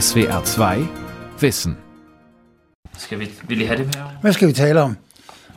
[0.00, 0.64] SWR 2
[1.42, 1.76] Wissen.
[2.98, 3.94] Skal vi, vil I have det med?
[4.20, 4.96] Hvad skal vi tale om?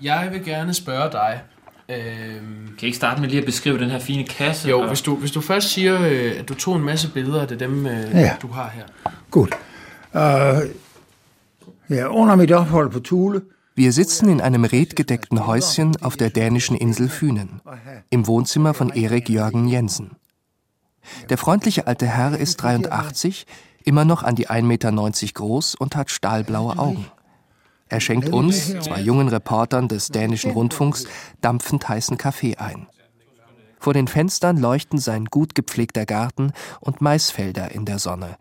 [0.01, 1.41] Jeg vil gerne spørge dig.
[1.89, 4.69] Øhm, Kan I ikke starte med lige at beskrive den her fine kasse?
[4.69, 7.45] jo, og- hvis du, hvis du først siger, øh, at du tog en masse billeder,
[7.45, 8.35] det er dem, øh, Ja.
[8.41, 8.83] du har her.
[9.31, 9.53] Gut.
[10.15, 10.69] Äh,
[11.97, 13.41] ja, under mit Ophold på Thule
[13.77, 17.61] Wir sitzen in einem redgedeckten Häuschen auf der dänischen Insel Fünen,
[18.11, 20.11] im Wohnzimmer von Erik Jørgen Jensen.
[21.29, 23.45] Der freundliche alte Herr ist 83,
[23.85, 24.91] immer noch an die 1,90 Meter
[25.33, 27.05] groß und hat stahlblaue Augen.
[27.87, 31.05] Er schenkt uns, zwei jungen Reportern des dänischen Rundfunks,
[31.41, 32.87] dampfend heißen Kaffee ein.
[33.79, 38.37] Vor den Fenstern leuchten sein gut gepflegter Garten und Maisfelder in der Sonne.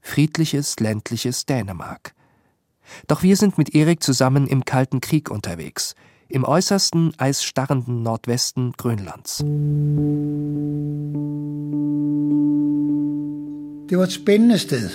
[0.00, 2.14] Friedliches, ländliches Dänemark.
[3.06, 5.94] Doch wir sind mit Erik zusammen im Kalten Krieg unterwegs,
[6.28, 9.44] im äußersten eisstarrenden Nordwesten Grönlands.
[13.88, 14.90] Det var et spændende sted,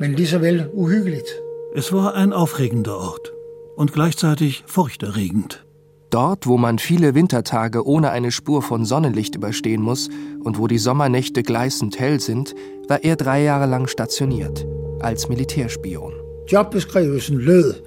[0.00, 1.28] men lige så vel uhyggeligt.
[1.76, 3.32] Es war ein aufregender Ort
[3.76, 5.64] und gleichzeitig furchterregend.
[6.10, 10.08] Dort, wo man viele Wintertage ohne eine Spur von Sonnenlicht überstehen muss
[10.44, 12.54] und wo die Sommernächte gleißend hell sind,
[12.88, 14.64] war er drei Jahre lang stationiert,
[15.00, 16.12] als Militärspion.
[16.46, 17.82] Jobbeskrivelsen lød,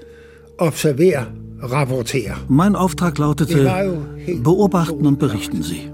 [0.57, 1.27] observer,
[1.61, 2.35] rapporter.
[2.49, 4.01] Mein Auftrag lautete,
[4.43, 5.89] beobachten und berichten Sie.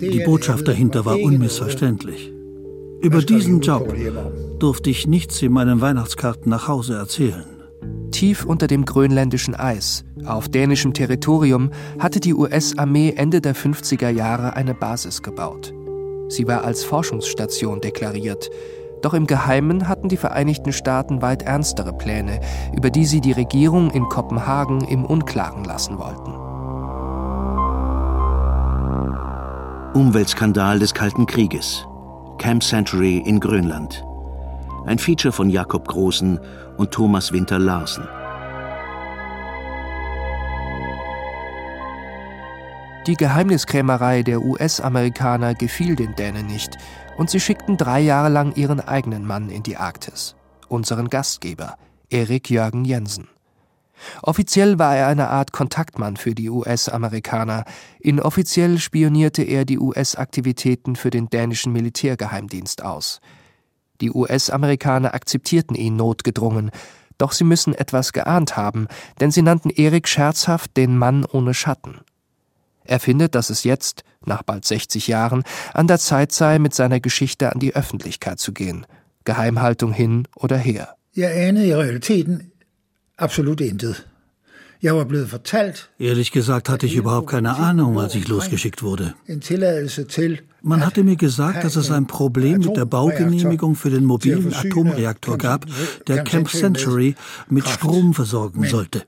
[0.00, 2.35] Die Botschaft dahinter war unmissverständlich.
[3.00, 3.94] Über diesen Job
[4.58, 7.44] durfte ich nichts in meinen Weihnachtskarten nach Hause erzählen.
[8.10, 14.56] Tief unter dem grönländischen Eis, auf dänischem Territorium, hatte die US-Armee Ende der 50er Jahre
[14.56, 15.74] eine Basis gebaut.
[16.28, 18.48] Sie war als Forschungsstation deklariert.
[19.02, 22.40] Doch im Geheimen hatten die Vereinigten Staaten weit ernstere Pläne,
[22.74, 26.32] über die sie die Regierung in Kopenhagen im Unklaren lassen wollten.
[29.94, 31.86] Umweltskandal des Kalten Krieges.
[32.38, 34.04] Camp Century in Grönland.
[34.86, 36.38] Ein Feature von Jakob Großen
[36.76, 38.06] und Thomas Winter Larsen.
[43.06, 46.76] Die Geheimniskrämerei der US-Amerikaner gefiel den Dänen nicht
[47.16, 50.34] und sie schickten drei Jahre lang ihren eigenen Mann in die Arktis,
[50.68, 51.76] unseren Gastgeber,
[52.10, 53.28] Erik Jørgen Jensen.
[54.22, 57.64] Offiziell war er eine Art Kontaktmann für die US-Amerikaner,
[57.98, 63.20] inoffiziell spionierte er die US-Aktivitäten für den dänischen Militärgeheimdienst aus.
[64.00, 66.70] Die US-Amerikaner akzeptierten ihn notgedrungen,
[67.18, 68.88] doch sie müssen etwas geahnt haben,
[69.20, 72.00] denn sie nannten Erik scherzhaft den Mann ohne Schatten.
[72.84, 75.42] Er findet, dass es jetzt, nach bald 60 Jahren,
[75.72, 78.86] an der Zeit sei, mit seiner Geschichte an die Öffentlichkeit zu gehen.
[79.24, 80.94] Geheimhaltung hin oder her.
[81.16, 82.52] Jeg anede i realiteten
[83.16, 84.06] absolut intet.
[84.82, 89.14] Jeg var blevet fortalt Ehrlich gesagt hatte ich überhaupt keine Ahnung, als ich losgeschickt wurde.
[90.62, 95.38] Man hatte mir gesagt, dass es ein Problem mit der Baugenehmigung für den mobilen Atomreaktor
[95.38, 95.66] gab,
[96.06, 97.14] der Camp Century
[97.48, 99.04] mit Strom versorgen sollte.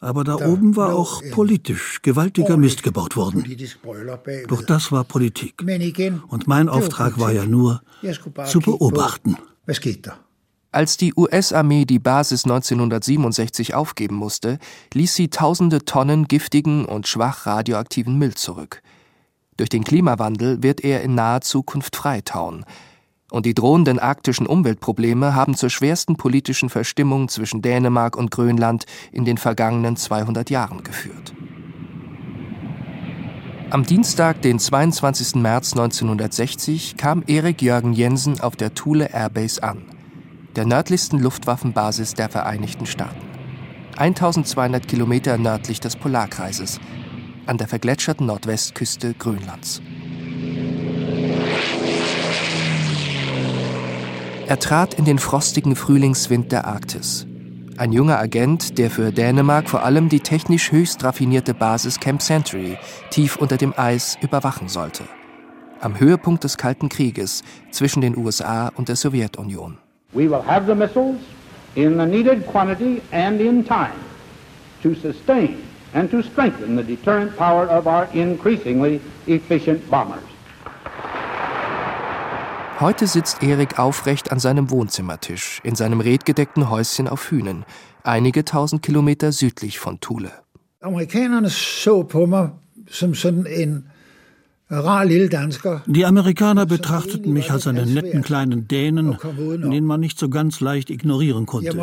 [0.00, 3.44] Aber da oben war auch politisch gewaltiger Mist gebaut worden.
[4.48, 5.54] Doch das war Politik.
[6.28, 7.82] Und mein Auftrag war ja nur,
[8.46, 9.36] zu beobachten.
[9.64, 10.25] Hvad skete der?
[10.76, 14.58] Als die US-Armee die Basis 1967 aufgeben musste,
[14.92, 18.82] ließ sie tausende Tonnen giftigen und schwach radioaktiven Müll zurück.
[19.56, 22.66] Durch den Klimawandel wird er in naher Zukunft freitauen.
[23.30, 29.24] Und die drohenden arktischen Umweltprobleme haben zur schwersten politischen Verstimmung zwischen Dänemark und Grönland in
[29.24, 31.32] den vergangenen 200 Jahren geführt.
[33.70, 35.36] Am Dienstag, den 22.
[35.36, 39.95] März 1960, kam Erik Jørgen Jensen auf der Thule Airbase an,
[40.56, 43.20] der nördlichsten Luftwaffenbasis der Vereinigten Staaten.
[43.98, 46.80] 1200 Kilometer nördlich des Polarkreises,
[47.46, 49.82] an der vergletscherten Nordwestküste Grönlands.
[54.46, 57.26] Er trat in den frostigen Frühlingswind der Arktis.
[57.76, 62.78] Ein junger Agent, der für Dänemark vor allem die technisch höchst raffinierte Basis Camp Century
[63.10, 65.04] tief unter dem Eis überwachen sollte.
[65.80, 69.78] Am Höhepunkt des Kalten Krieges zwischen den USA und der Sowjetunion.
[70.16, 71.20] We will have the missiles
[71.74, 74.00] in the needed quantity and in time
[74.82, 75.58] to sustain
[75.92, 80.24] and to strengthen the deterrent power of our increasingly efficient bombers.
[82.80, 87.66] Heute sitzt Erik aufrecht an seinem Wohnzimmertisch in seinem redgedeckten Häuschen auf Hünen,
[88.02, 90.32] einige tausend Kilometer südlich von Thule.
[90.80, 92.48] Amerikanerne så på mig
[92.90, 93.84] som sådan en.
[94.68, 99.16] Die Amerikaner betrachteten mich als einen netten kleinen Dänen,
[99.62, 101.76] den man nicht so ganz leicht ignorieren konnte.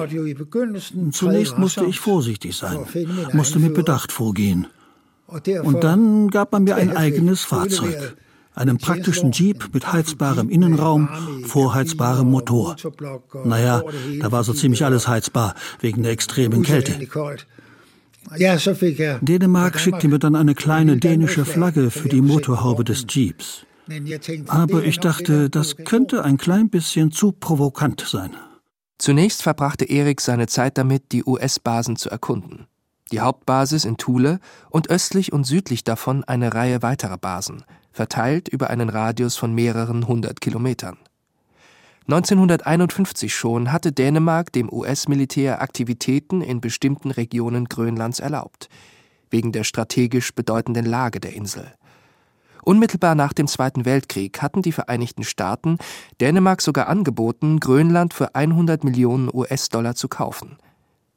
[1.12, 2.80] Zunächst musste ich vorsichtig sein,
[3.32, 3.74] musste mit.
[3.74, 4.68] Bedacht vorgehen.
[5.28, 8.16] Und dann gab man mir ein eigenes Fahrzeug.
[8.56, 11.10] einem praktischen Jeep mit heizbarem Innenraum,
[11.46, 12.76] vorheizbarem Motor.
[13.44, 13.82] Naja,
[14.20, 17.00] da war so ziemlich alles heizbar, wegen der extremen Kälte.
[19.22, 23.66] Dänemark schickte mir dann eine kleine dänische Flagge für die Motorhaube des Jeeps.
[24.48, 28.32] Aber ich dachte, das könnte ein klein bisschen zu provokant sein.
[28.98, 32.68] Zunächst verbrachte Erik seine Zeit damit, die US-Basen zu erkunden.
[33.12, 34.40] Die Hauptbasis in Thule
[34.70, 40.08] und östlich und südlich davon eine Reihe weiterer Basen, verteilt über einen Radius von mehreren
[40.08, 40.98] hundert Kilometern.
[42.08, 48.68] 1951 schon hatte Dänemark dem US-Militär Aktivitäten in bestimmten Regionen Grönlands erlaubt,
[49.30, 51.74] wegen der strategisch bedeutenden Lage der Insel.
[52.62, 55.78] Unmittelbar nach dem Zweiten Weltkrieg hatten die Vereinigten Staaten
[56.20, 60.58] Dänemark sogar angeboten, Grönland für 100 Millionen US-Dollar zu kaufen.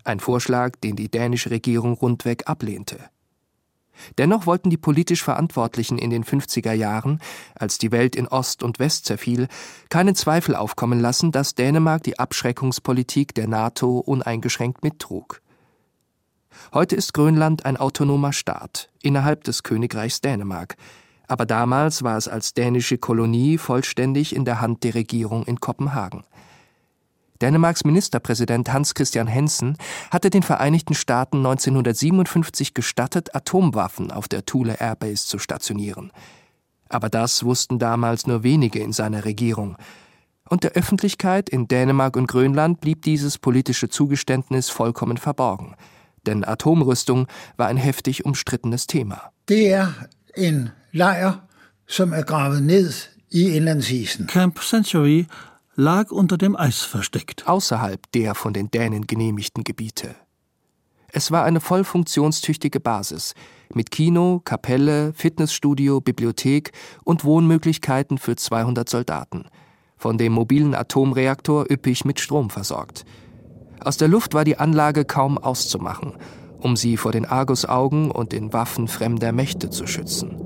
[0.04, 2.98] Ein Vorschlag, den die dänische Regierung rundweg ablehnte.
[4.18, 7.20] Dennoch wollten die politisch Verantwortlichen in den 50er Jahren,
[7.54, 9.48] als die Welt in Ost und West zerfiel,
[9.88, 15.42] keinen Zweifel aufkommen lassen, dass Dänemark die Abschreckungspolitik der NATO uneingeschränkt mittrug.
[16.72, 20.76] Heute ist Grönland ein autonomer Staat innerhalb des Königreichs Dänemark,
[21.28, 26.24] aber damals war es als dänische Kolonie vollständig in der Hand der Regierung in Kopenhagen.
[27.42, 29.76] Dänemarks Ministerpräsident Hans Christian Hensen
[30.10, 36.12] hatte den Vereinigten Staaten 1957 gestattet, Atomwaffen auf der Thule Airbase zu stationieren.
[36.88, 39.76] Aber das wussten damals nur wenige in seiner Regierung.
[40.48, 45.74] Und der Öffentlichkeit in Dänemark und Grönland blieb dieses politische Zugeständnis vollkommen verborgen.
[46.26, 49.30] Denn Atomrüstung war ein heftig umstrittenes Thema.
[49.48, 49.94] Der
[50.34, 51.42] in lejr,
[51.86, 54.26] som er gravet ned i indlandsisen.
[54.26, 55.26] Camp Century
[55.78, 57.46] lag unter dem Eis versteckt.
[57.46, 60.16] Außerhalb der von den Dänen genehmigten Gebiete.
[61.08, 63.34] Es war eine voll funktionstüchtige Basis
[63.72, 66.72] mit Kino, Kapelle, Fitnessstudio, Bibliothek
[67.04, 69.44] und Wohnmöglichkeiten für 200 Soldaten.
[69.98, 73.04] Von dem mobilen Atomreaktor üppig mit Strom versorgt.
[73.80, 76.14] Aus der Luft war die Anlage kaum auszumachen,
[76.58, 80.45] um sie vor den Argusaugen und den Waffen fremder Mächte zu schützen.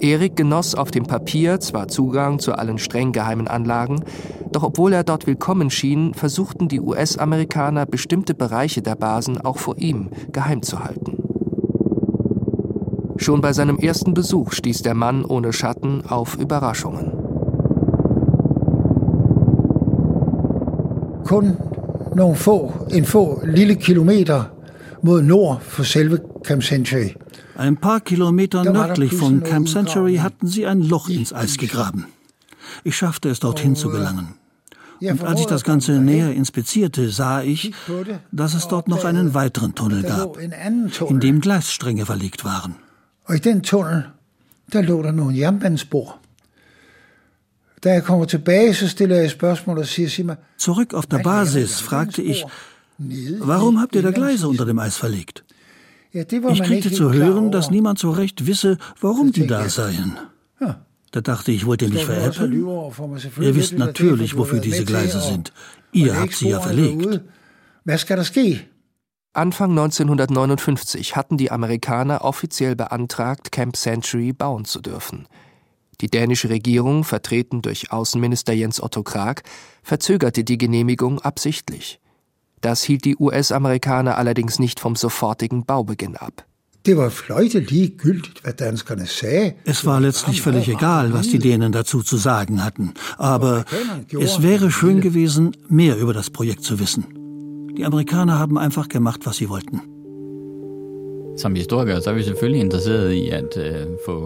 [0.00, 4.04] Erik genoss auf dem Papier zwar Zugang zu allen streng geheimen Anlagen,
[4.52, 9.78] doch obwohl er dort willkommen schien, versuchten die US-Amerikaner bestimmte Bereiche der Basen auch vor
[9.78, 11.18] ihm geheim zu halten.
[13.16, 17.12] Schon bei seinem ersten Besuch stieß der Mann ohne Schatten auf Überraschungen.
[21.24, 21.56] Kun
[22.14, 24.50] nogle få, en få lille kilometer
[25.02, 27.16] mod nord for selve Camp Century.
[27.56, 32.06] Ein paar Kilometer nördlich von Camp Century hatten sie ein Loch ins Eis gegraben.
[32.84, 34.34] Ich schaffte es, dorthin zu gelangen.
[35.00, 37.72] Und als ich das Ganze näher inspizierte, sah ich,
[38.32, 42.76] dass es dort noch einen weiteren Tunnel gab, in dem Gleisstränge verlegt waren.
[43.28, 44.04] Og i den tunnel,
[44.72, 46.18] der lå der nogle jernbanespor.
[47.84, 51.22] Da jeg kommer tilbage, så stiller jeg spørgsmål og siger, sig mig, Zurück auf der
[51.22, 52.44] Basis fragte ich,
[53.40, 55.45] warum habt ihr da Gleise unter dem Eis verlegt?
[56.16, 60.18] Ich kriegte zu hören, dass niemand so recht wisse, warum die da seien.
[61.12, 62.52] Da dachte ich, wollt ihr mich veräppeln?
[63.40, 65.52] Ihr wisst natürlich, wofür diese Gleise sind.
[65.92, 67.22] Ihr habt sie ja verlegt.
[69.32, 75.28] Anfang 1959 hatten die Amerikaner offiziell beantragt, Camp Century bauen zu dürfen.
[76.00, 79.42] Die dänische Regierung, vertreten durch Außenminister Jens Otto Krag,
[79.82, 82.00] verzögerte die Genehmigung absichtlich.
[82.66, 86.44] Das hielt die US-Amerikaner allerdings nicht vom sofortigen Baubeginn ab.
[89.64, 92.94] Es war letztlich völlig egal, was die Dänen dazu zu sagen hatten.
[93.18, 93.64] Aber
[94.10, 97.06] es wäre schön gewesen, mehr über das Projekt zu wissen.
[97.78, 99.80] Die Amerikaner haben einfach gemacht, was sie wollten.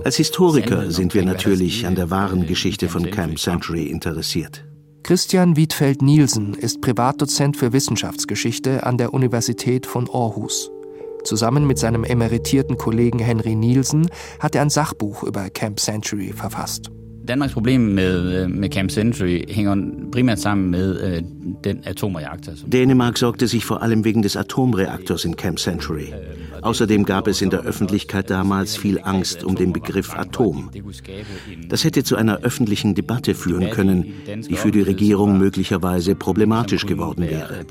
[0.04, 4.64] Als Historiker sind wir natürlich an der wahren Geschichte von Camp Century interessiert.
[5.02, 10.71] Christian Wiedfeld Nielsen ist Privatdozent für Wissenschaftsgeschichte an der Universität von Aarhus.
[11.25, 16.90] Zusammen mit seinem emeritierten Kollegen Henry Nielsen hat er ein Sachbuch über Camp Century verfasst.
[17.26, 19.76] Danmarks Problem med, med Camp Century hænger
[20.12, 21.23] primært sammen med øh,
[21.64, 22.52] den atomreaktor.
[22.73, 26.12] Dänemark sorgte sich vor allem wegen des Atomreaktors in Camp Century.
[26.62, 30.71] Außerdem gab es in der Öffentlichkeit damals viel Angst um den Begriff Atom.
[31.69, 34.12] Das hätte zu einer öffentlichen Debatte führen können,
[34.49, 37.64] die für die Regierung möglicherweise problematisch geworden wäre.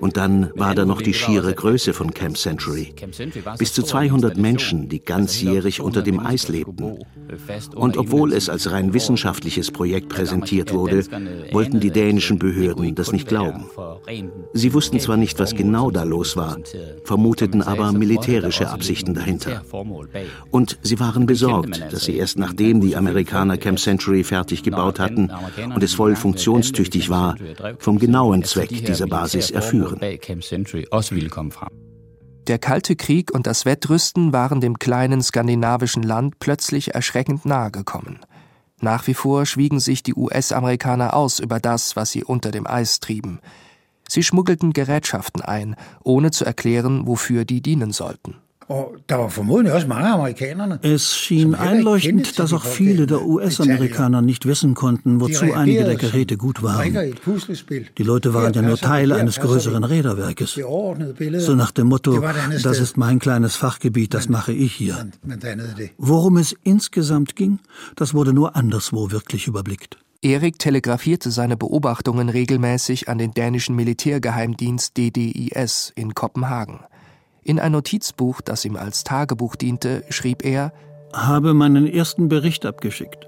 [0.00, 2.94] Und dann war da noch die schiere Größe von Camp Century.
[3.58, 6.98] Bis zu 200 Menschen, die ganzjährig unter dem Eis lebten.
[7.74, 11.04] Und obwohl es als rein wissenschaftliches Projekt präsentiert wurde,
[11.52, 13.66] wollten die dänischen Behörden das nicht glauben.
[14.52, 16.58] Sie wussten zwar nicht, was genau da los war,
[17.04, 19.62] vermuteten aber, aber militärische Absichten dahinter.
[20.50, 25.30] Und sie waren besorgt, dass sie erst nachdem die Amerikaner Camp Century fertig gebaut hatten
[25.74, 27.36] und es voll funktionstüchtig war,
[27.78, 30.00] vom genauen Zweck dieser Basis erführen.
[32.46, 38.18] Der Kalte Krieg und das Wettrüsten waren dem kleinen skandinavischen Land plötzlich erschreckend nahe gekommen.
[38.80, 43.00] Nach wie vor schwiegen sich die US-Amerikaner aus über das, was sie unter dem Eis
[43.00, 43.40] trieben.
[44.08, 48.36] Sie schmuggelten Gerätschaften ein, ohne zu erklären, wofür die dienen sollten.
[50.82, 56.38] Es schien einleuchtend, dass auch viele der US-Amerikaner nicht wissen konnten, wozu einige der Geräte
[56.38, 57.14] gut waren.
[57.98, 60.58] Die Leute waren ja nur Teil eines größeren Räderwerkes.
[61.38, 62.24] So nach dem Motto,
[62.62, 65.08] das ist mein kleines Fachgebiet, das mache ich hier.
[65.98, 67.58] Worum es insgesamt ging,
[67.96, 69.98] das wurde nur anderswo wirklich überblickt.
[70.24, 76.80] Erik telegrafierte seine Beobachtungen regelmäßig an den dänischen Militärgeheimdienst DDIS in Kopenhagen.
[77.42, 80.72] In ein Notizbuch, das ihm als Tagebuch diente, schrieb er
[81.12, 83.26] Habe meinen ersten Bericht abgeschickt.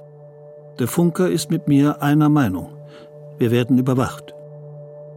[0.78, 2.70] Der Funker ist mit mir einer Meinung.
[3.36, 4.32] Wir werden überwacht.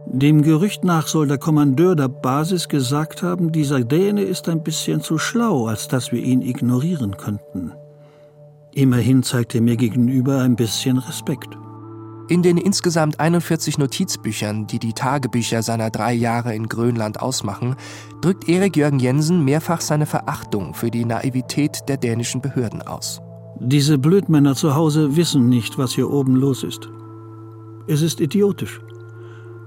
[0.04, 5.00] Dem Gerücht nach soll der Kommandeur der Basis gesagt haben, dieser Däne ist ein bisschen
[5.00, 7.72] zu schlau, als dass wir ihn ignorieren könnten.
[8.74, 11.59] Immerhin zeigt er mir gegenüber ein bisschen Respekt.
[12.30, 17.74] In den insgesamt 41 Notizbüchern, die die Tagebücher seiner drei Jahre in Grönland ausmachen,
[18.20, 23.20] drückt Erik Jürgen Jensen mehrfach seine Verachtung für die Naivität der dänischen Behörden aus.
[23.58, 26.88] Diese Blödmänner zu Hause wissen nicht, was hier oben los ist.
[27.88, 28.80] Es ist idiotisch.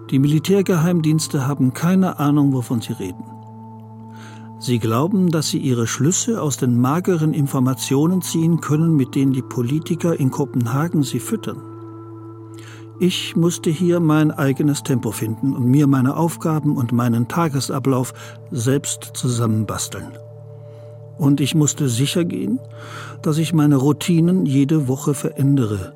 [0.10, 3.26] Die Militärgeheimdienste haben keine Ahnung, wovon sie reden.
[4.60, 9.42] Sie glauben, dass sie ihre Schlüsse aus den mageren Informationen ziehen können, mit denen die
[9.42, 11.73] Politiker in Kopenhagen sie füttern.
[13.06, 18.14] Ich musste hier mein eigenes Tempo finden und mir meine Aufgaben und meinen Tagesablauf
[18.50, 20.14] selbst zusammenbasteln.
[21.18, 22.62] Und ich musste sicher gehen,
[23.22, 25.92] dass ich meine Routinen jede Woche verändere,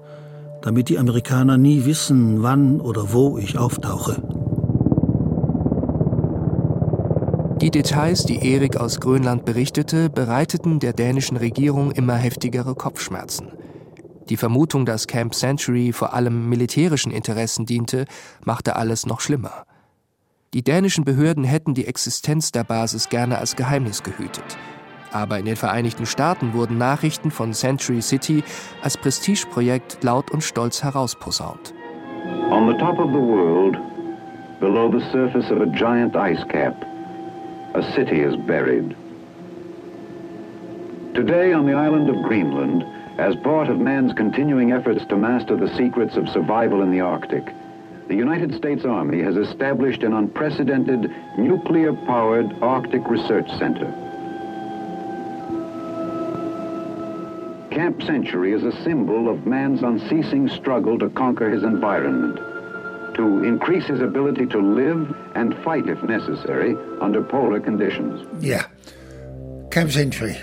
[0.61, 4.21] damit die Amerikaner nie wissen, wann oder wo ich auftauche.
[7.61, 13.53] Die Details, die Erik aus Grönland berichtete, bereiteten der dänischen Regierung immer heftigere Kopfschmerzen.
[14.29, 18.05] Die Vermutung, dass Camp Century vor allem militärischen Interessen diente,
[18.43, 19.65] machte alles noch schlimmer.
[20.53, 24.57] Die dänischen Behörden hätten die Existenz der Basis gerne als Geheimnis gehütet.
[25.13, 28.43] Aber in den Vereinigten Staaten wurden Nachrichten von Century City
[28.81, 31.73] als Prestigeprojekt laut und stolz herausposaunt.
[32.51, 33.77] On the top of the world,
[34.59, 36.75] below the surface of a giant ice cap,
[37.73, 38.95] a city is buried.
[41.13, 42.85] Today on the island of Greenland,
[43.17, 47.51] As part of man's continuing efforts to master the secrets of survival in the Arctic,
[48.07, 53.91] the United States Army has established an unprecedented nuclear-powered Arctic Research Center.
[57.71, 62.35] Camp Century is a symbol of man's unceasing struggle to conquer his environment,
[63.15, 68.27] to increase his ability to live and fight, if necessary, under polar conditions.
[68.39, 68.67] Yeah,
[69.71, 70.37] Camp Century.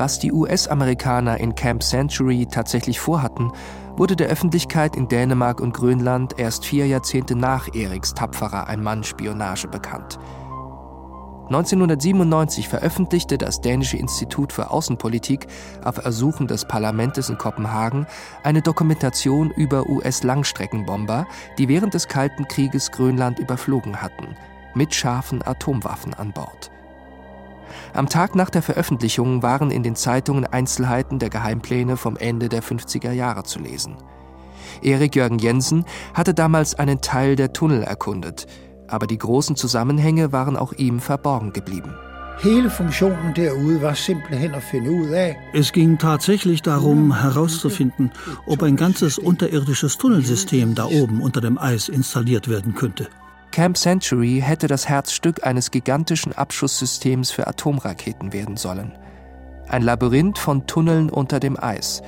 [0.00, 3.52] Was die US-Amerikaner in Camp Century tatsächlich vorhatten,
[3.98, 10.18] wurde der Öffentlichkeit in Dänemark und Grönland erst vier Jahrzehnte nach Eriks tapferer Ein-Mann-Spionage bekannt.
[11.48, 15.46] 1997 veröffentlichte das Dänische Institut für Außenpolitik
[15.84, 18.06] auf Ersuchen des Parlaments in Kopenhagen
[18.42, 21.26] eine Dokumentation über US-Langstreckenbomber,
[21.58, 24.34] die während des Kalten Krieges Grönland überflogen hatten,
[24.74, 26.70] mit scharfen Atomwaffen an Bord.
[27.94, 32.62] Am Tag nach der Veröffentlichung waren in den Zeitungen Einzelheiten der Geheimpläne vom Ende der
[32.62, 33.96] 50er Jahre zu lesen.
[34.82, 35.84] Erik Jürgen Jensen
[36.14, 38.46] hatte damals einen Teil der Tunnel erkundet,
[38.88, 41.94] aber die großen Zusammenhänge waren auch ihm verborgen geblieben.
[45.52, 48.12] Es ging tatsächlich darum, herauszufinden,
[48.46, 53.08] ob ein ganzes unterirdisches Tunnelsystem da oben unter dem Eis installiert werden könnte.
[53.52, 58.96] Camp Century hätte das Herzstück eines gigantischen Abschusssystems für Atomraketen werden sollen.
[59.68, 62.02] Ein Labyrinth von Tunneln unter dem Eis,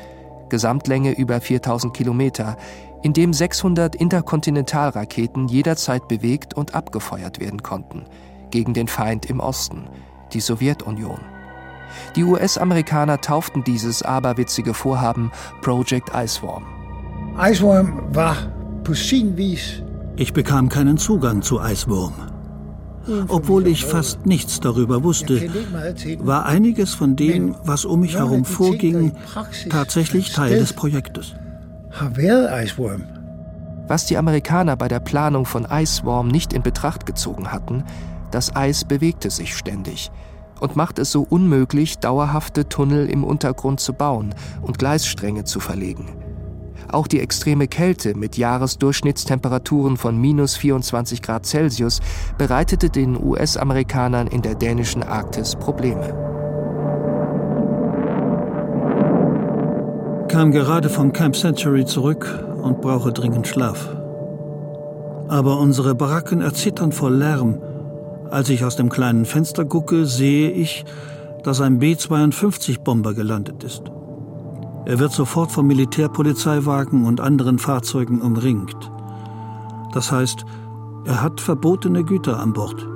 [0.50, 2.56] Gesamtlänge über 4000 Kilometer,
[3.02, 8.04] in dem 600 Interkontinentalraketen jederzeit bewegt und abgefeuert werden konnten,
[8.50, 9.88] gegen den Feind im Osten,
[10.32, 11.18] die Sowjetunion.
[12.14, 16.64] Die US-Amerikaner tauften dieses aberwitzige Vorhaben Project Iceworm.
[17.36, 18.36] Iceworm war
[18.84, 19.82] på sin vis
[20.22, 22.14] ich bekam keinen Zugang zu Eiswurm.
[23.26, 25.50] Obwohl ich fast nichts darüber wusste,
[26.20, 29.12] war einiges von dem, was um mich herum vorging,
[29.68, 31.34] tatsächlich Teil des Projektes.
[33.88, 37.82] Was die Amerikaner bei der Planung von Iceworm nicht in Betracht gezogen hatten,
[38.30, 40.12] das Eis bewegte sich ständig.
[40.60, 46.06] und macht es so unmöglich, dauerhafte Tunnel im Untergrund zu bauen und Gleisstränge zu verlegen.
[46.92, 52.00] Auch die extreme Kälte mit Jahresdurchschnittstemperaturen von minus 24 Grad Celsius
[52.36, 56.14] bereitete den US-Amerikanern in der dänischen Arktis Probleme.
[60.28, 63.88] Kam gerade vom Camp Century zurück und brauche dringend Schlaf.
[65.28, 67.58] Aber unsere Baracken erzittern vor Lärm.
[68.30, 70.84] Als ich aus dem kleinen Fenster gucke, sehe ich,
[71.42, 73.82] dass ein B-52-Bomber gelandet ist.
[74.84, 78.90] Er wird sofort vom Militärpolizeiwagen und anderen Fahrzeugen umringt.
[79.92, 80.44] Das heißt,
[81.04, 82.86] er hat verbotene Güter an Bord.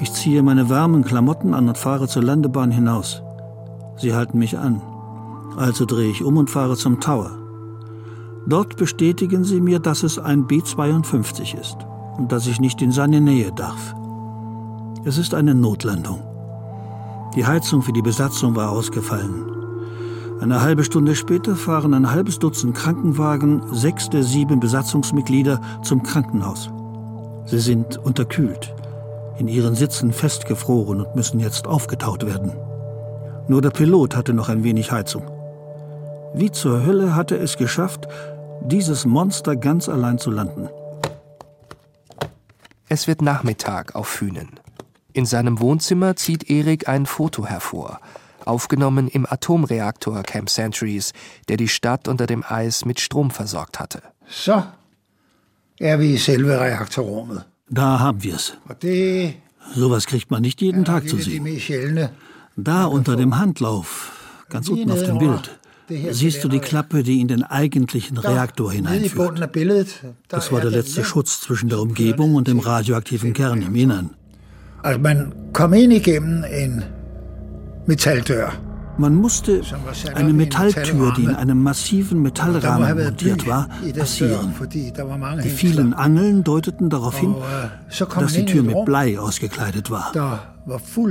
[0.00, 3.22] Ich ziehe meine warmen Klamotten an und fahre zur Landebahn hinaus.
[3.96, 4.80] Sie halten mich an.
[5.56, 7.32] Also drehe ich um und fahre zum Tower.
[8.46, 11.78] Dort bestätigen sie mir, dass es ein B-52 ist
[12.16, 13.94] und dass ich nicht in seine Nähe darf.
[15.04, 16.22] Es ist eine Notlandung.
[17.34, 19.57] Die Heizung für die Besatzung war ausgefallen.
[20.40, 26.70] Eine halbe Stunde später fahren ein halbes Dutzend Krankenwagen, sechs der sieben Besatzungsmitglieder, zum Krankenhaus.
[27.46, 28.72] Sie sind unterkühlt,
[29.38, 32.52] in ihren Sitzen festgefroren und müssen jetzt aufgetaut werden.
[33.48, 35.28] Nur der Pilot hatte noch ein wenig Heizung.
[36.34, 38.06] Wie zur Hölle hatte es geschafft,
[38.62, 40.68] dieses Monster ganz allein zu landen.
[42.88, 44.60] Es wird Nachmittag auf Fünen.
[45.12, 47.98] In seinem Wohnzimmer zieht Erik ein Foto hervor–
[48.48, 51.12] aufgenommen im Atomreaktor Camp Centuries,
[51.48, 54.02] der die Stadt unter dem Eis mit Strom versorgt hatte.
[54.28, 54.62] So
[55.78, 57.46] er wie selve Reaktorrummet.
[57.70, 58.54] Da haben wir's.
[59.74, 62.08] Sowas kriegt man nicht jeden Tag zu sehen.
[62.56, 64.12] Da unter dem Handlauf,
[64.48, 65.58] ganz unten auf dem Bild,
[66.10, 69.40] siehst du die Klappe, die in den eigentlichen Reaktor hineinführt.
[70.26, 74.10] Das war der letzte Schutz zwischen der Umgebung und dem radioaktiven Kern im Innern.
[74.82, 76.84] Also man kom ind igennem en
[77.88, 78.50] Metalldør.
[78.98, 79.62] Man musste
[80.14, 84.52] eine Metalltür, die in einem massiven Metallrahmen montiert war, passieren.
[85.42, 87.34] Die vielen Angeln deuteten darauf hin,
[88.20, 90.12] dass die Tür mit Blei ausgekleidet war.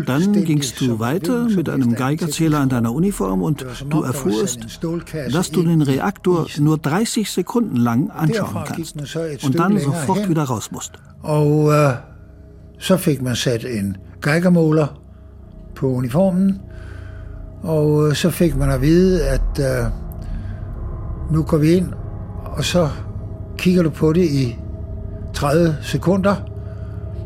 [0.05, 4.79] Dann gingst du weiter mit einem Geigerzähler an deiner Uniform und du erfuhrst,
[5.31, 8.95] dass du den Reaktor nur 30 Sekunden lang anschauen kannst
[9.43, 10.91] und dann sofort wieder raus musst.
[11.23, 11.93] Und uh,
[12.77, 15.06] så fik man sat en geigermåler
[15.77, 16.61] på uniformen,
[17.61, 19.91] og så fik man at vide, at uh,
[21.33, 21.93] nu går vi ind,
[22.45, 22.89] og så
[23.57, 24.59] kigger du på det i
[25.33, 26.35] 30 sekunder,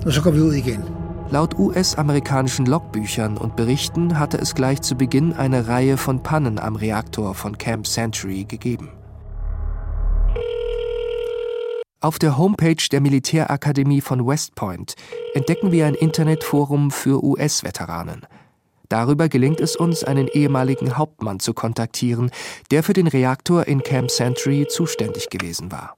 [0.10, 0.84] så går vi ud igen.
[1.32, 6.76] Laut US-amerikanischen Logbüchern und Berichten hatte es gleich zu Beginn eine Reihe von Pannen am
[6.76, 8.90] Reaktor von Camp Century gegeben.
[12.02, 14.96] Auf der Homepage der Militärakademie von West Point
[15.36, 18.26] entdecken wir ein Internetforum für US-Veteranen–
[18.92, 22.30] Darüber gelingt es uns, einen ehemaligen Hauptmann zu kontaktieren,
[22.72, 25.96] der für den Reaktor in Camp Century zuständig gewesen war.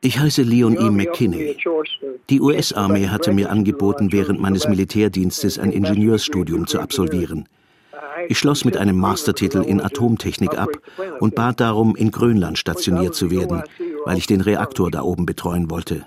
[0.00, 0.90] Ich heiße Leon E.
[0.90, 1.56] McKinney.
[2.28, 7.48] Die US-Armee hatte mir angeboten, während meines Militärdienstes ein Ingenieursstudium zu absolvieren.
[8.28, 10.70] Ich schloss mit einem Mastertitel in Atomtechnik ab
[11.20, 13.62] und bat darum, in Grönland stationiert zu werden,
[14.04, 16.04] weil ich den Reaktor da oben betreuen wollte.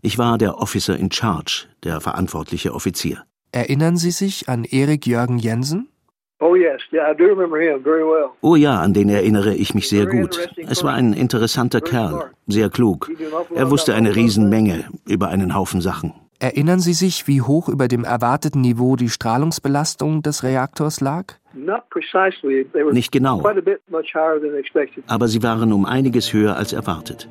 [0.00, 3.26] Ich war der Officer in Charge, der verantwortliche Offizier.
[3.56, 5.88] Erinnern Sie sich an Erik Jörgen Jensen?
[6.38, 6.54] Oh,
[8.42, 10.50] oh ja, an den erinnere ich mich sehr gut.
[10.68, 13.10] Es war ein interessanter Kerl, sehr klug.
[13.54, 16.12] Er wusste eine Riesenmenge über einen Haufen Sachen.
[16.38, 21.24] Erinnern Sie sich, wie hoch über dem erwarteten Niveau die Strahlungsbelastung des Reaktors lag?
[22.92, 23.42] Nicht genau.
[25.06, 27.26] Aber sie waren um einiges höher als erwartet.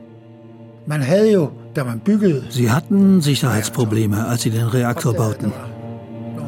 [2.50, 5.54] Sie hatten Sicherheitsprobleme, als sie den Reaktor bauten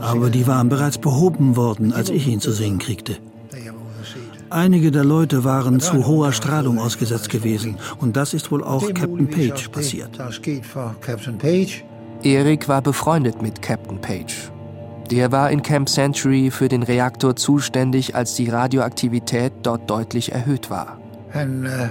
[0.02, 3.18] aber die waren bereits behoben worden, als ich ihn zu sehen kriegte.
[4.50, 9.28] Einige der Leute waren zu hoher Strahlung ausgesetzt gewesen und das ist wohl auch Captain
[9.28, 10.10] Page passiert.
[12.24, 14.52] Erik war befreundet mit Captain Page.
[15.12, 20.70] Der war in Camp Century für den Reaktor zuständig, als die Radioaktivität dort deutlich erhöht
[20.70, 20.98] war.
[21.34, 21.90] Han äh,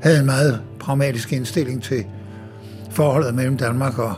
[0.00, 2.04] havde en meget pragmatisk indstilling til
[2.90, 4.14] forholdet mellem Danmark og,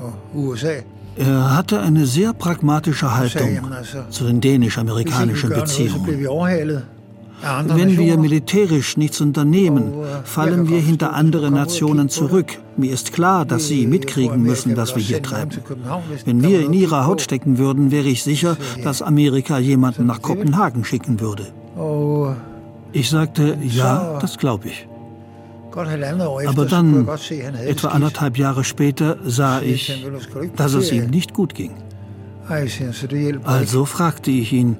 [0.00, 0.74] og USA.
[1.16, 3.60] Er hatte eine sehr pragmatische Haltung
[4.10, 6.26] zu den dänisch-amerikanischen Beziehungen.
[7.66, 9.92] Wenn wir militärisch nichts unternehmen,
[10.24, 12.58] fallen wir hinter andere Nationen zurück.
[12.76, 15.50] Mir ist klar, dass sie mitkriegen müssen, was wir hier treiben.
[16.24, 20.84] Wenn wir in ihrer Haut stecken würden, wäre ich sicher, dass Amerika jemanden nach Kopenhagen
[20.84, 21.46] schicken würde.
[22.92, 24.88] Ich sagte, ja, das glaube ich.
[25.76, 27.08] Aber dann,
[27.66, 30.04] etwa anderthalb Jahre später, sah ich,
[30.56, 31.72] dass es ihm nicht gut ging.
[33.44, 34.76] Also fragte ich ihn,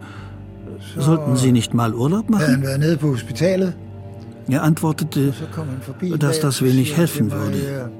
[0.96, 2.64] sollten Sie nicht mal Urlaub machen?
[4.46, 5.32] Er antwortete,
[6.18, 7.90] dass das wenig helfen würde.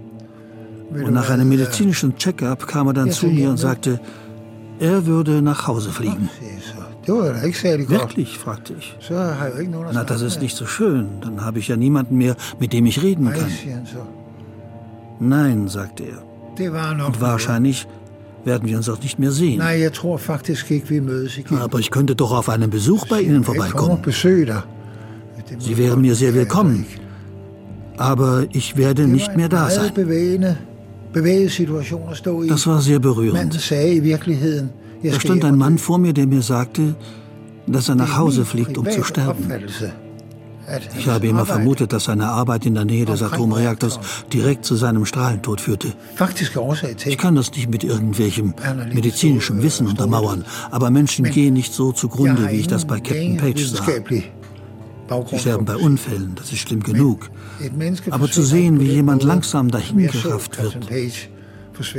[0.91, 3.99] Und nach einem medizinischen Check-up kam er dann zu mir und sagte,
[4.81, 6.29] er würde nach Hause fliegen.
[7.91, 8.39] Wirklich?
[8.39, 8.97] fragte ich.
[9.93, 11.21] Na, das ist nicht so schön.
[11.21, 13.51] Dann habe ich ja niemanden mehr, mit dem ich reden kann.
[15.21, 16.23] Nein, sagte er.
[17.07, 17.87] Und wahrscheinlich
[18.45, 19.61] werden wir uns auch nicht mehr sehen.
[21.61, 24.03] Aber ich könnte doch auf einen Besuch bei Ihnen vorbeikommen.
[25.59, 26.87] Sie wären mir sehr willkommen.
[27.97, 29.93] Aber ich werde nicht mehr da sein.
[31.15, 33.55] Das war sehr berührend.
[35.03, 36.95] Da stand ein Mann vor mir, der mir sagte,
[37.67, 39.49] dass er nach Hause fliegt, um zu sterben.
[40.97, 44.01] Ich habe immer vermutet, dass seine Arbeit in der Nähe des Atomreaktors
[44.33, 45.93] direkt zu seinem Strahlentod führte.
[47.05, 48.55] Ich kann das nicht mit irgendwelchem
[48.93, 53.67] medizinischem Wissen untermauern, aber Menschen gehen nicht so zugrunde, wie ich das bei Captain Page
[53.67, 53.85] sah.
[55.31, 57.31] Sie sterben bei Unfällen, das ist schlimm genug.
[58.11, 60.79] Aber zu sehen, wie jemand langsam dahingerafft wird,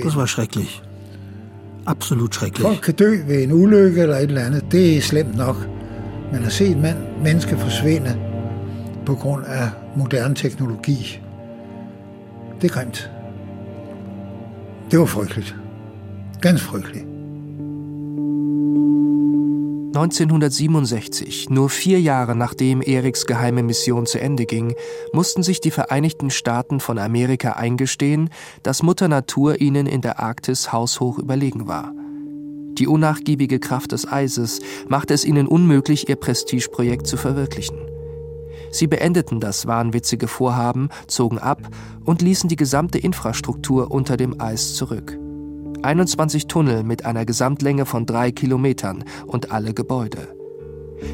[0.04, 0.82] das war schrecklich.
[1.86, 2.68] Absolut schrecklich.
[2.68, 4.72] Folk kan dø ved en ulykke eller et eller andet.
[4.72, 5.58] Det er slemt nok.
[6.32, 8.18] Men at se et menneske forsvinde
[9.06, 11.20] på grund af moderne teknologi,
[12.62, 13.12] det er grimt.
[14.91, 15.56] Det var frygteligt.
[16.41, 17.14] Ganz frygteligt.
[19.96, 24.76] 1967, nur vier Jahre nachdem Eriks geheime Mission zu Ende ging,
[25.14, 28.30] mussten sich die Vereinigten Staaten von Amerika eingestehen,
[28.62, 31.94] dass Mutter Natur ihnen in der Arktis haushoch überlegen war.
[32.78, 37.78] Die unnachgiebige Kraft des Eises machte es ihnen unmöglich, ihr Prestigeprojekt zu verwirklichen.
[38.72, 41.70] Sie beendeten das wahnwitzige Vorhaben, zogen ab
[42.04, 45.18] und ließen die gesamte Infrastruktur unter dem Eis zurück.
[45.84, 50.28] 21 Tunnel mit einer Gesamtlänge von drei Kilometern und alle Gebäude.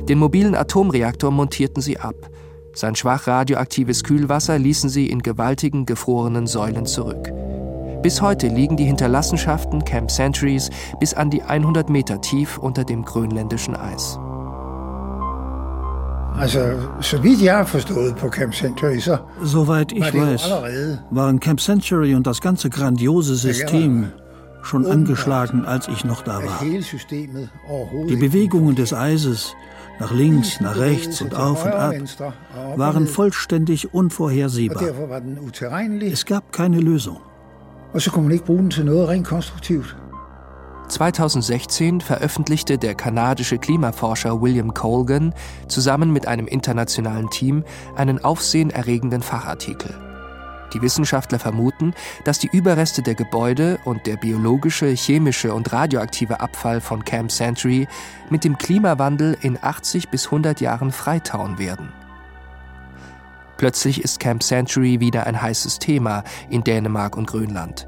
[0.07, 2.29] Den mobilen Atomreaktor montierten sie ab.
[2.73, 7.31] Sein schwach radioaktives Kühlwasser ließen sie in gewaltigen gefrorenen Säulen zurück.
[8.01, 10.69] Bis heute liegen die Hinterlassenschaften Camp Centuries
[10.99, 14.17] bis an die 100 Meter tief unter dem grönländischen Eis.
[16.35, 16.59] Also,
[17.01, 20.49] soweit ich verstanden på Camp Century, so Soweit ich weiß,
[21.11, 24.11] waren Camp Century und das ganze grandiose System
[24.63, 26.59] schon angeschlagen, als ich noch da war.
[26.61, 29.55] Die Bewegungen des Eises
[29.99, 31.93] nach links, nach rechts und auf und ab
[32.75, 34.83] waren vollständig unvorhersehbar.
[36.01, 37.19] Es gab keine Lösung.
[40.91, 45.33] 2016 veröffentlichte der kanadische Klimaforscher William Colgan
[45.67, 47.63] zusammen mit einem internationalen Team
[47.95, 50.10] einen aufsehenerregenden Fachartikel.
[50.73, 56.81] Die Wissenschaftler vermuten, dass die Überreste der Gebäude und der biologische, chemische und radioaktive Abfall
[56.81, 57.87] von Camp Century
[58.29, 61.91] mit dem Klimawandel in 80 bis 100 Jahren freitauen werden.
[63.57, 67.87] Plötzlich ist Camp Century wieder ein heißes Thema in Dänemark und Grönland.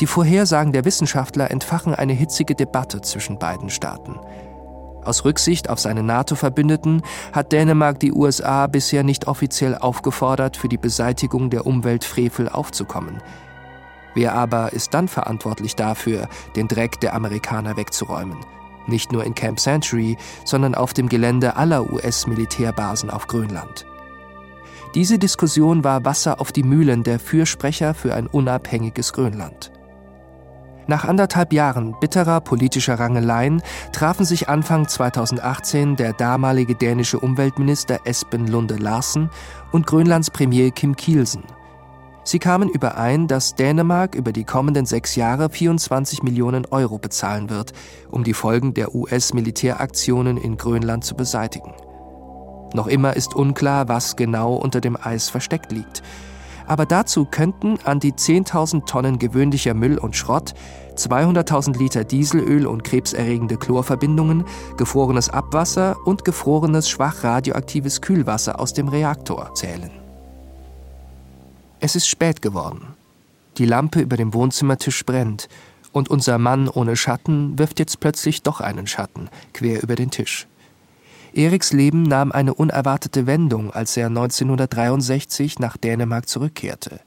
[0.00, 4.20] Die Vorhersagen der Wissenschaftler entfachen eine hitzige Debatte zwischen beiden Staaten.
[5.04, 10.78] Aus Rücksicht auf seine NATO-Verbündeten hat Dänemark die USA bisher nicht offiziell aufgefordert, für die
[10.78, 13.22] Beseitigung der Umweltfrevel aufzukommen.
[14.14, 18.38] Wer aber ist dann verantwortlich dafür, den Dreck der Amerikaner wegzuräumen?
[18.86, 23.86] Nicht nur in Camp Century, sondern auf dem Gelände aller US-Militärbasen auf Grönland.
[24.94, 29.72] Diese Diskussion war Wasser auf die Mühlen der Fürsprecher für ein unabhängiges Grönland.
[30.86, 38.46] Nach anderthalb Jahren bitterer politischer Rangeleien trafen sich Anfang 2018 der damalige dänische Umweltminister Espen
[38.46, 39.30] Lunde Larsen
[39.72, 41.44] und Grönlands Premier Kim Kielsen.
[42.26, 47.72] Sie kamen überein, dass Dänemark über die kommenden sechs Jahre 24 Millionen Euro bezahlen wird,
[48.10, 51.72] um die Folgen der US-Militäraktionen in Grönland zu beseitigen.
[52.72, 56.02] Noch immer ist unklar, was genau unter dem Eis versteckt liegt
[56.66, 60.54] aber dazu könnten an die 10.000 Tonnen gewöhnlicher Müll und Schrott
[60.96, 64.44] 200.000 Liter Dieselöl und krebserregende Chlorverbindungen,
[64.76, 69.90] gefrorenes Abwasser und gefrorenes schwach radioaktives Kühlwasser aus dem Reaktor zählen.
[71.80, 72.94] Es ist spät geworden.
[73.58, 75.48] Die Lampe über dem Wohnzimmertisch brennt
[75.92, 80.46] und unser Mann ohne Schatten wirft jetzt plötzlich doch einen Schatten quer über den Tisch.
[81.34, 87.00] Eriks Leben nahm eine unerwartete Wendung, als er 1963 nach Dänemark zurückkehrte.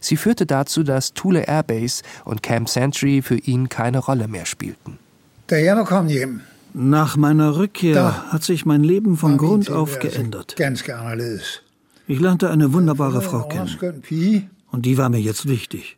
[0.00, 4.98] Sie führte dazu, dass Thule Airbase und Camp Century für ihn keine Rolle mehr spielten.
[6.74, 10.54] Nach meiner Rückkehr hat sich mein Leben von Grund auf geändert.
[12.06, 14.50] Ich lernte eine wunderbare Frau kennen.
[14.70, 15.96] Und die war mir jetzt wichtig.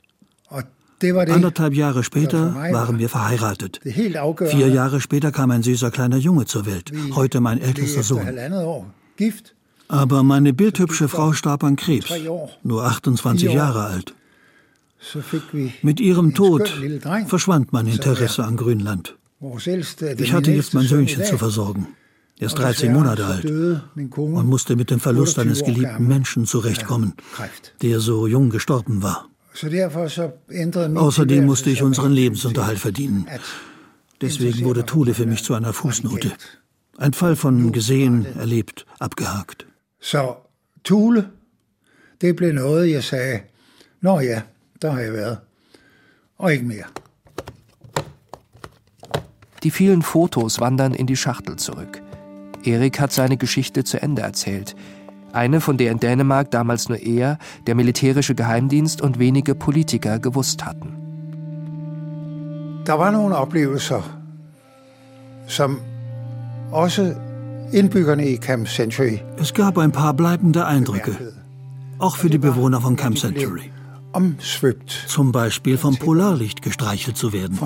[1.00, 3.80] Anderthalb Jahre später waren wir verheiratet.
[3.82, 8.26] Vier Jahre später kam ein süßer kleiner Junge zur Welt, heute mein ältester Sohn.
[9.88, 12.12] Aber meine bildhübsche Frau starb an Krebs,
[12.62, 13.84] nur 28 Jahre.
[13.84, 14.14] Alt.
[15.82, 16.72] Mit ihrem Tod
[17.26, 19.16] verschwand mein Interesse an Grünland.
[20.18, 21.88] Ich hatte jetzt mein Söhnchen zu versorgen.
[22.40, 23.44] Er ist 13 Monate alt
[24.16, 27.14] und musste mit dem Verlust eines geliebten Menschen zurechtkommen,
[27.82, 29.27] der so jung gestorben war.
[29.64, 33.26] Außerdem musste ich unseren Lebensunterhalt verdienen.
[34.20, 36.32] Deswegen wurde Thule für mich zu einer Fußnote.
[36.96, 39.66] Ein Fall von gesehen, erlebt, abgehakt.
[40.00, 40.36] Så
[40.84, 41.30] Thule,
[42.20, 43.40] det blev noget, jeg sagde,
[44.00, 44.42] nå ja,
[44.82, 45.38] der har jeg været.
[46.38, 46.84] Og ikke mere.
[49.62, 52.00] Die vielen Fotos wandern in die Schachtel zurück.
[52.64, 54.76] Erik hat seine Geschichte zu Ende erzählt.
[55.32, 60.64] Eine, von der in Dänemark damals nur er, der militärische Geheimdienst und wenige Politiker gewusst
[60.64, 60.94] hatten.
[62.86, 64.02] Der var nogle oplevelser,
[65.46, 65.78] som
[66.70, 67.14] også
[67.72, 69.20] indbyggerne i Camp Century.
[69.38, 71.12] Es gab ein paar bleibende Eindrücke,
[71.98, 73.70] auch für die Bewohner von Camp Century.
[75.06, 77.58] Zum Beispiel vom Polarlicht gestreichelt zu werden.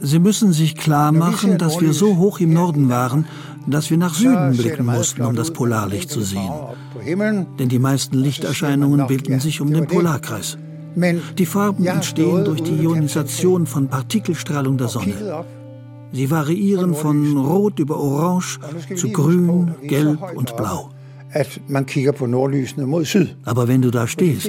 [0.00, 3.26] Sie müssen sich klar machen, dass wir so hoch im Norden waren,
[3.70, 6.50] dass wir nach Süden blicken mussten, um das Polarlicht zu sehen.
[7.58, 10.58] Denn die meisten Lichterscheinungen bilden sich um den Polarkreis.
[11.38, 15.44] Die Farben entstehen durch die Ionisation von Partikelstrahlung der Sonne.
[16.12, 18.58] Sie variieren von Rot über Orange
[18.96, 20.90] zu Grün, Gelb und Blau.
[23.44, 24.48] Aber wenn du da stehst,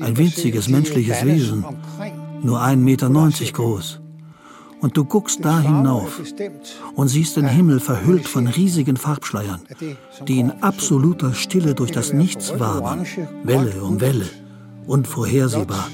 [0.00, 1.64] ein winziges menschliches Wesen,
[2.42, 3.10] nur 1,90 Meter
[3.52, 4.00] groß,
[4.80, 6.20] und du guckst da hinauf
[6.94, 9.60] und siehst den Himmel verhüllt von riesigen Farbschleiern,
[10.28, 13.06] die in absoluter Stille durch das Nichts wabern,
[13.44, 14.28] Welle um Welle,
[14.86, 15.88] unvorhersehbar,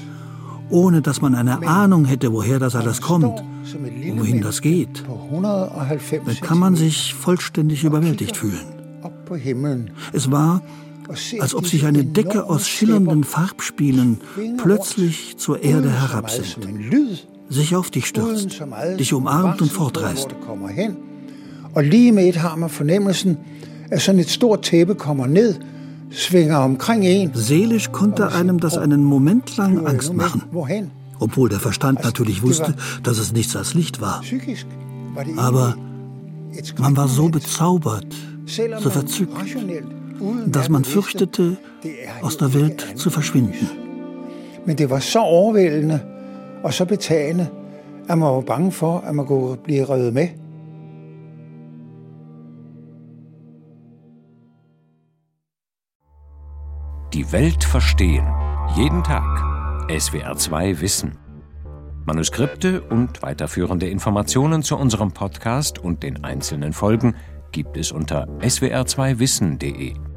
[0.69, 6.35] ohne dass man eine Ahnung hätte, woher das alles kommt und wohin das geht, dann
[6.41, 8.65] kann man sich vollständig überwältigt fühlen.
[10.11, 10.61] Es war,
[11.39, 14.19] als ob sich eine Decke aus schillernden Farbspielen
[14.57, 16.59] plötzlich zur Erde herabsenkt
[17.51, 18.61] sich auf dich stürzt,
[18.99, 20.29] dich umarmt und fortreißt.
[21.73, 23.37] Og lige med et har man fornemmelsen,
[23.91, 25.55] at sådan et stort tæppe kommer ned,
[26.11, 27.31] svinger omkring en.
[27.33, 30.41] Seelisch konnte einem das einen Moment lang Angst machen.
[31.19, 34.21] Obwohl der Verstand natürlich wusste, dass es nichts als Licht war.
[35.37, 35.75] Aber
[36.77, 38.07] man war so bezaubert,
[38.79, 39.37] so verzückt,
[40.47, 41.57] dass man fürchtete,
[42.21, 43.69] aus der Welt zu verschwinden.
[44.65, 46.01] Men det var så overvældende,
[46.63, 47.47] og så betagende,
[48.09, 50.27] at man var bange for, at man kunne blive revet med.
[57.13, 58.25] Die Welt verstehen.
[58.77, 59.23] Jeden Tag.
[59.89, 61.17] SWR2 Wissen.
[62.07, 67.15] Manuskripte und weiterführende Informationen zu unserem Podcast und den einzelnen Folgen
[67.51, 70.10] gibt es unter swr2wissen.de.